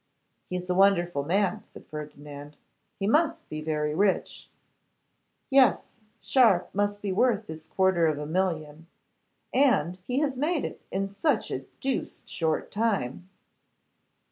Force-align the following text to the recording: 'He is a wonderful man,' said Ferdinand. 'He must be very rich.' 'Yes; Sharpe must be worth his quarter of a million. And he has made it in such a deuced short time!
'He 0.49 0.55
is 0.55 0.67
a 0.67 0.73
wonderful 0.73 1.23
man,' 1.23 1.63
said 1.71 1.85
Ferdinand. 1.85 2.57
'He 2.97 3.05
must 3.05 3.47
be 3.49 3.61
very 3.61 3.93
rich.' 3.93 4.49
'Yes; 5.51 5.95
Sharpe 6.23 6.73
must 6.73 7.03
be 7.03 7.11
worth 7.11 7.45
his 7.45 7.67
quarter 7.67 8.07
of 8.07 8.17
a 8.17 8.25
million. 8.25 8.87
And 9.53 9.99
he 10.07 10.17
has 10.21 10.35
made 10.35 10.65
it 10.65 10.81
in 10.89 11.13
such 11.21 11.51
a 11.51 11.65
deuced 11.81 12.27
short 12.27 12.71
time! 12.71 13.29